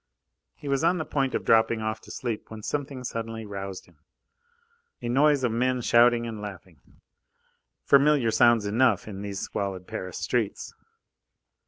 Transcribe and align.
He 0.55 0.67
was 0.67 0.83
on 0.83 0.97
the 0.97 1.05
point 1.05 1.35
of 1.35 1.45
dropping 1.45 1.83
off 1.83 2.01
to 2.01 2.09
sleep 2.09 2.49
when 2.49 2.63
something 2.63 3.03
suddenly 3.03 3.45
roused 3.45 3.85
him. 3.85 3.99
A 4.99 5.07
noise 5.09 5.43
of 5.43 5.51
men 5.51 5.79
shouting 5.81 6.25
and 6.25 6.41
laughing 6.41 6.81
familiar 7.85 8.31
sounds 8.31 8.65
enough 8.65 9.07
in 9.07 9.21
these 9.21 9.41
squalid 9.41 9.85
Paris 9.85 10.17
streets. 10.17 10.73